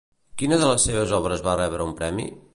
Quina 0.41 0.57
de 0.63 0.69
les 0.71 0.85
seves 0.89 1.13
obres 1.19 1.45
va 1.51 1.55
rebre 1.63 1.89
un 1.91 1.97
premi? 2.03 2.29